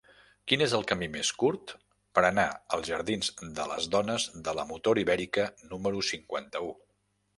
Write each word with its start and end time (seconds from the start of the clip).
Quin 0.51 0.61
és 0.65 0.71
el 0.77 0.85
camí 0.91 1.09
més 1.15 1.29
curt 1.41 1.73
per 2.19 2.23
anar 2.29 2.47
als 2.77 2.89
jardins 2.93 3.29
de 3.59 3.67
les 3.73 3.91
Dones 3.97 4.27
de 4.49 4.57
la 4.61 4.67
Motor 4.73 5.03
Ibèrica 5.03 5.47
número 5.75 6.03
cinquanta-u? 6.09 6.75